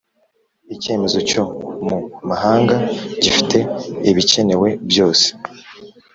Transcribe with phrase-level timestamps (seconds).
[0.75, 1.43] icyemezo cyo
[1.87, 1.97] mu
[2.29, 2.75] mahanga
[3.21, 3.57] gifite
[4.09, 5.27] ibikenewe byose